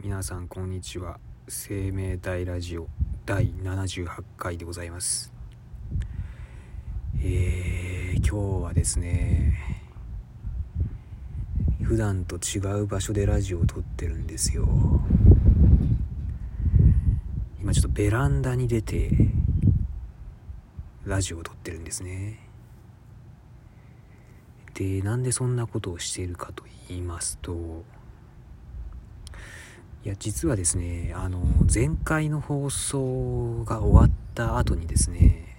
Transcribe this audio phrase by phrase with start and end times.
[0.00, 1.18] 皆さんこんにちは。
[1.48, 2.86] 生命体ラジオ
[3.26, 5.32] 第78回でございます。
[7.20, 9.58] えー、今日はですね
[11.82, 14.68] 普段と違う場所でラジオを撮ってるんですよ。
[17.60, 19.10] 今ちょっとベランダに出て
[21.06, 22.38] ラジオを撮ってるんですね。
[24.74, 27.82] でなんでそんなことをしているかと言いますと
[30.04, 35.56] いや実はですねあの前回の放送が終わった後にですね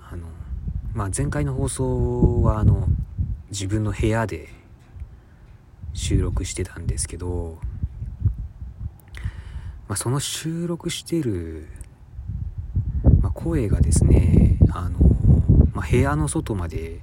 [0.00, 0.26] あの、
[0.94, 2.86] まあ、前回の放送はあの
[3.50, 4.48] 自分の部屋で
[5.94, 7.58] 収録してたんですけど、
[9.88, 11.66] まあ、その収録してる、
[13.20, 15.00] まあ、声がですねあの、
[15.72, 17.00] まあ、部屋の外まで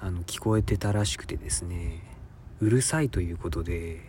[0.00, 2.15] あの聞こえてたらしくてですね
[2.58, 4.00] うるさいということで、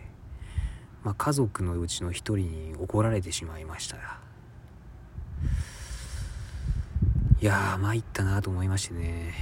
[1.04, 3.96] まあ、家族のうちの一人に怒られてしまいました。
[7.40, 9.34] いやー参ったなと思いましてね。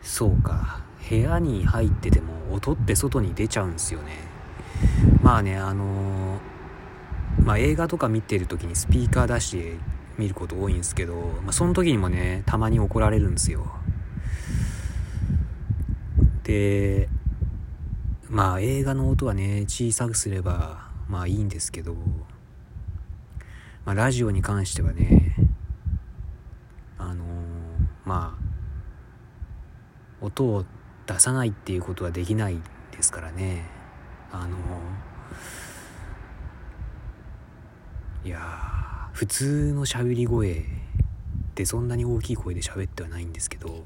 [0.00, 0.80] そうか。
[1.10, 4.12] 部屋に入ってても音って外に出ちゃうんすよね。
[5.22, 9.76] まあねあのー、まあ、映画とか見てる時にスピーカー出して
[10.16, 13.66] 見ること多いんですけど、まあ、その時にもねたまに怒られるんですよ。
[16.46, 17.08] で
[18.28, 21.94] まあ映画の音はね小さくすればまあいいんですけど、
[23.84, 25.34] まあ、ラジオに関してはね
[26.98, 27.26] あのー、
[28.04, 30.64] まあ音を
[31.06, 32.60] 出さないっていうことはできない
[32.92, 33.64] ですからね。
[34.30, 40.64] あのー、いや普通の喋り声
[41.56, 43.84] でそんなに大きい声で喋ってはないんですけど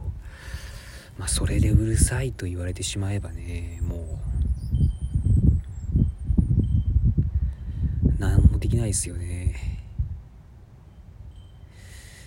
[1.20, 3.98] まあそれでうるさいと言われてしまえばねもう。
[8.18, 9.54] 何もできないですよね。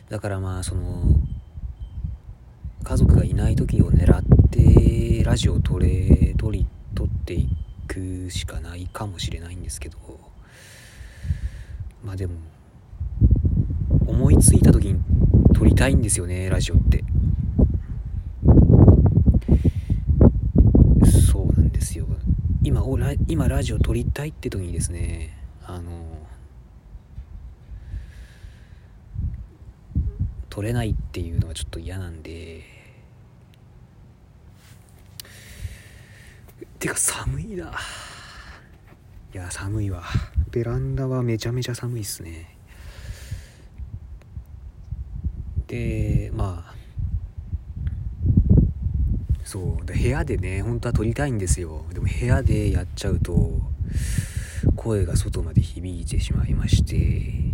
[0.09, 1.05] だからまあその
[2.83, 7.49] 家族がいない時を狙ってラジオを撮れ撮り撮ってい
[7.87, 9.97] くしかないかもしれないんですけど。
[12.05, 12.35] まあでも
[14.05, 15.01] 思いついた時に
[15.55, 17.03] 撮りたいんですよねラジオって。
[23.27, 25.91] 今ラジオ撮りたいって時にですねあの
[30.49, 32.61] 撮れないっていうのがちょっと嫌なんで
[36.83, 37.71] てか寒いな。
[39.33, 40.03] いや寒いわ。
[40.51, 42.57] ベランダはめちゃめちゃ寒いっすね。
[45.65, 46.72] でまあ
[49.53, 49.85] そう。
[49.85, 51.83] 部屋でね本当は撮りたいんですよ。
[51.93, 53.51] でも部屋でやっちゃうと
[54.75, 57.53] 声が外まで響いてしまいまして、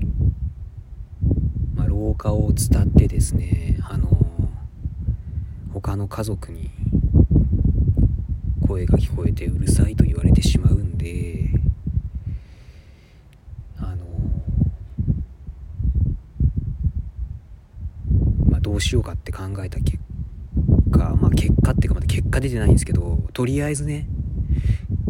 [1.75, 4.07] まあ、廊下を伝ってですねあの
[5.73, 6.69] 他の家族に
[8.65, 11.49] 声が聞こえてうるさいと言われてしまうんで
[13.77, 14.05] あの
[18.49, 20.08] まあどうしようかって考えた結果
[20.89, 24.07] か、まあ、結果っていうかまだ結果出てないんですけどとりあえずね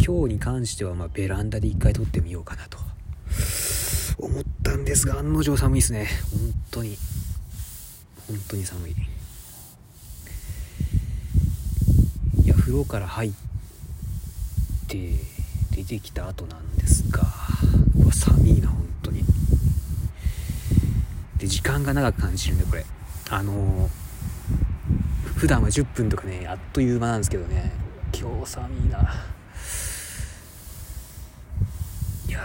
[0.05, 2.79] 今日に関してはまベランダで一回撮ってみようかなと。
[4.19, 6.07] 思ったんですが案の定寒いですね。
[6.31, 6.97] 本当に。
[8.27, 8.95] 本当に寒い。
[12.43, 13.31] いや風呂から入っ
[14.87, 15.13] て
[15.71, 17.21] 出てきた後なんですが
[17.97, 19.23] うわ寒いな本当に。
[21.37, 22.85] で時間が長く感じるんでこれ。
[23.29, 24.08] あのー
[25.39, 27.71] 普段は10分とかねあっという間なんですけどね。
[28.13, 28.99] 今日寒いな。
[32.27, 32.41] いや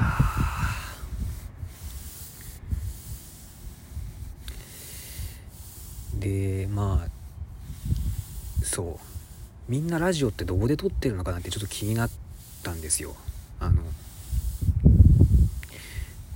[6.20, 9.04] でまあそう。
[9.68, 12.10] みんなラジオってどこで撮ってるのかなってちょっと気になっ
[12.62, 13.16] たんですよ。
[13.58, 13.82] あの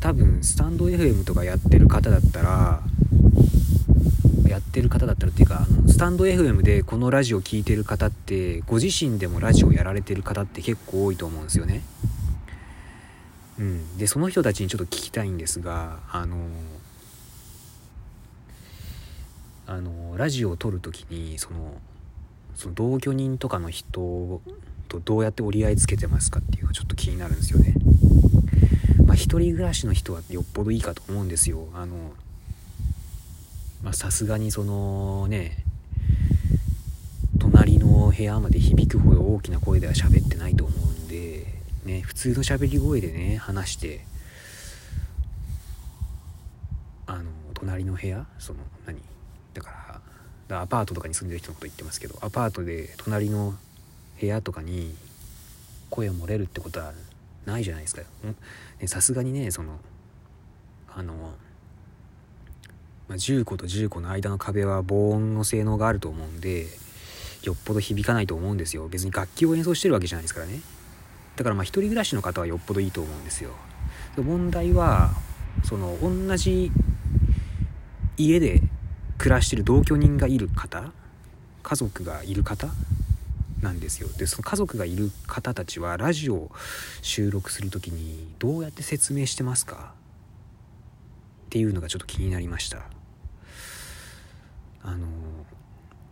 [0.00, 2.82] 多分スタンド FM とかやってる方だったら
[4.48, 11.82] やってる方だったらっていうかあのスタンド FM でこのラジオ聴いてる方ってご自身でもラジオやられてる方って結構多いと思うんですよね。
[13.58, 16.36] うん、でその人たちにちょっと聞きたいんですがあの
[19.66, 21.74] あのラジオを撮る時にその
[22.54, 24.40] その同居人とかの人
[24.88, 27.74] とどうやって折り合いつけてますかっていうのがちょっと気になるんですよね。
[29.04, 31.68] まあ一人暮らしの人はよっぽどいいかと思うんですよ。
[31.74, 32.12] あの
[33.92, 35.64] さすがにそのね
[37.38, 41.46] 隣の部屋まで響くほど大きな声では喋ってないと思うんで、
[41.84, 44.04] ね、普通の喋り声でね話して
[47.06, 49.00] あの隣の部屋その何
[49.54, 50.00] だか
[50.48, 53.54] らアパートとかに住んでる人のこと言ってますけどアパートで隣の
[54.20, 54.94] 部屋とかに
[55.90, 56.92] 声を漏れるってことは
[57.46, 58.02] ないじゃないですか。
[58.86, 59.78] さすがにねその
[60.98, 61.32] あの、
[63.08, 66.66] まあ、重と重個の間の壁は防音の性能があると思うんで
[67.42, 68.88] よっぽど響かないと思うんですよ。
[68.88, 70.60] 別に楽器を演奏してるわけじゃないですからね。
[71.36, 73.50] だからまあ一人暮らしの方はよっぽどいいと思うんですよ。
[74.16, 75.12] 問題は
[75.64, 76.72] その同じ
[78.16, 78.60] 家で
[79.16, 80.92] 暮らしてる同居人がいる方
[81.62, 82.68] 家族がいる方
[83.62, 84.08] なんですよ。
[84.18, 86.50] でその家族がいる方たちはラジオを
[87.02, 89.92] 収録する時にどうやって説明してますか
[91.46, 92.97] っていうのがちょっと気になりました。
[94.82, 95.06] あの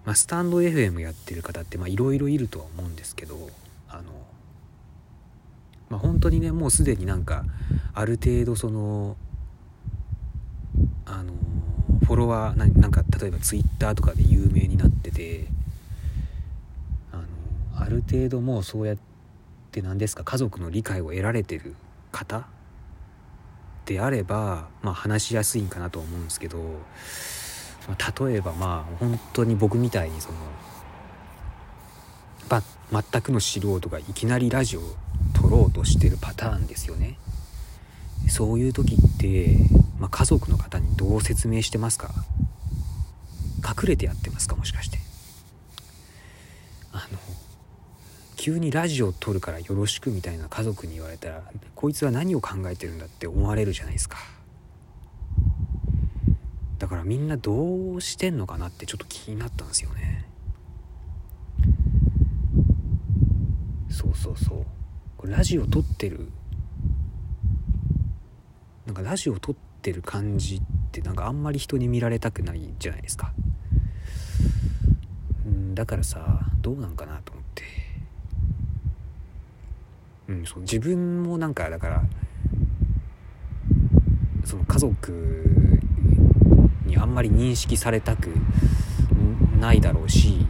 [0.07, 3.51] まあ、スタンド FM やってる方っていろいろいるとは思うんですけど
[3.89, 4.03] あの、
[5.91, 7.45] まあ、本当にねもうすでになんか
[7.93, 9.17] ある程度その
[11.07, 11.33] あの
[12.05, 15.47] フォロワーなんか例えば Twitter とかで有名になってて
[17.11, 17.23] あの
[17.75, 18.97] ある程度もうそうやっ
[19.73, 21.75] て何ですか家族の理解を得られてる
[22.13, 22.47] 方
[23.87, 26.59] であれば、まあ、話しやすいんかなと思うんですけど、
[27.88, 30.35] 例えばまあ本当に僕みたいにその、
[32.91, 34.83] ま、全くの素人がいきなりラジオを
[35.35, 37.19] 撮ろうとしてるパターンですよね。
[38.29, 39.56] そういう時って、
[40.00, 42.11] まあ、家族の方にどう説明してますか？
[43.65, 44.56] 隠れてやってますか？
[44.56, 44.99] もしかして。
[46.93, 47.19] あの
[48.37, 51.43] 急にラジオを撮るからよろしくみたいな家族に言われたら
[51.75, 54.19] こいつは何を考えてるんだって思われるじゃないですか。
[56.78, 60.26] だからみんなどうしてんのかなってちょっと気になったんですよね。
[63.88, 64.67] そうそうそう。
[65.17, 66.28] これラジオ撮ってる。
[68.84, 70.62] なんかラジオ撮ってる感じっ
[70.93, 73.32] てなんかあんまり人に見られたくないじゃないですか。
[75.46, 77.64] うんだからさどうなんかなと思って。
[80.29, 82.02] うん、そう自分もなんかだから
[84.44, 85.75] その家族
[86.87, 88.31] にあんまり認識されたく
[89.61, 90.47] ないだろうし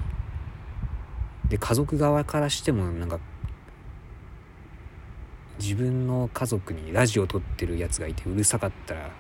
[1.49, 3.19] で家族側からしてもなんか
[5.59, 9.11] 自分の家族にラジオ撮ってるやつがいてうるさかったら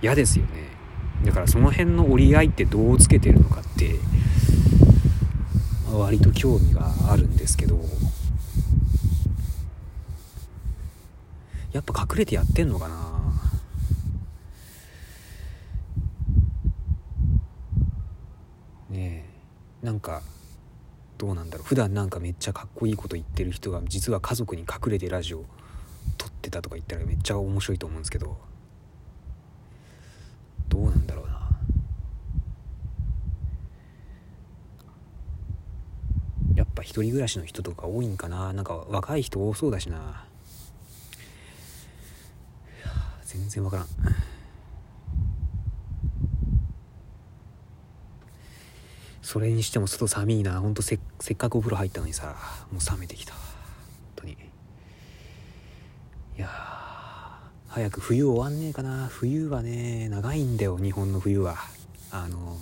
[0.00, 0.76] 嫌ですよね。
[1.24, 3.96] だからその辺の折り合いってどうつけてるのかって
[5.90, 7.80] 割と興味があるんですけど
[11.72, 12.96] やっぱ隠れてやってんのかな
[18.90, 19.24] ね
[19.82, 20.22] えなんか
[21.18, 21.66] どうなんだろう。
[21.66, 25.44] 普段なんかめっちゃかっこいいこと言ってる人が実は家族に隠れてラジオ
[26.16, 28.38] 撮ってたとか言ったらめっちゃ面白いと思うんですけど
[30.68, 31.36] どうなんだろうな。
[36.54, 38.52] やっぱ一人暮らしの人とか多いんかな。
[38.52, 40.24] なんか若い人多そうだしな。
[43.24, 43.86] 全然わからん。
[49.26, 50.60] それにしても外寒いな。
[50.60, 51.00] ほんとせっ
[51.36, 52.36] かくお風呂入ったのにさ
[52.70, 53.32] もう冷めてきた。
[53.32, 53.42] 本
[54.14, 54.34] 当に。
[54.34, 54.36] い
[56.36, 56.48] や
[57.66, 59.08] 早く冬終わんねえかな。
[59.08, 61.56] 冬はね長いんだよ日本の冬は。
[62.12, 62.56] あの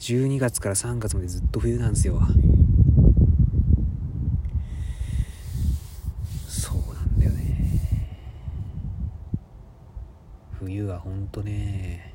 [0.00, 2.18] 12月から3月までずっと冬なんですよ。
[6.48, 7.78] そうなんだよね。
[10.58, 12.11] 冬はほんとね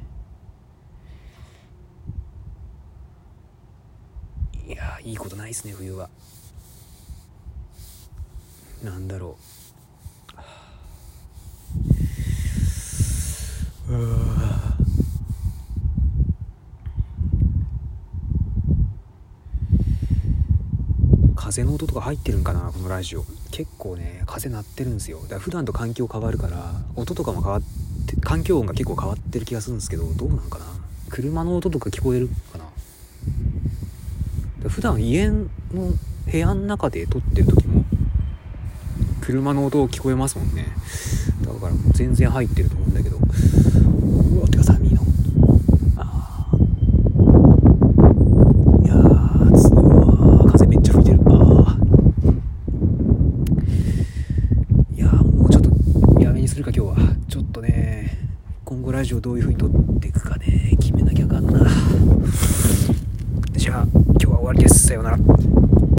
[5.07, 6.09] いいことないですね冬は。
[8.83, 9.37] なんだろ
[13.87, 13.93] う。
[13.93, 13.97] う
[21.35, 23.23] 風の音とか入ってるんかなこのラジオ。
[23.51, 25.21] 結構ね風鳴ってるんですよ。
[25.21, 27.61] だから普段と環境変わるから音とかも変わっ
[28.07, 30.65] て環境音が結構変わってる気がするんですけどどうなんかな。
[31.09, 32.65] 車の音とか聞こえるかな。
[34.67, 37.85] 普段家の部屋の中で撮ってる時も
[39.21, 40.67] 車の音聞こえますもんね。
[41.41, 43.17] だから全然入ってると思うんだけど。